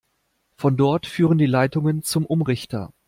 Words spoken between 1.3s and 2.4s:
die Leitungen zum